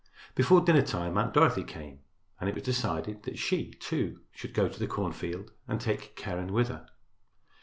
Before 0.33 0.61
dinner 0.61 0.81
time 0.81 1.15
Aunt 1.19 1.31
Dorothy 1.35 1.63
came, 1.63 1.99
and 2.39 2.49
it 2.49 2.55
was 2.55 2.63
decided 2.63 3.21
that 3.21 3.37
she, 3.37 3.69
too, 3.69 4.21
should 4.31 4.55
go 4.55 4.67
to 4.67 4.79
the 4.79 4.87
cornfield 4.87 5.51
and 5.67 5.79
take 5.79 6.15
Keren 6.15 6.53
with 6.53 6.69
her. 6.69 6.87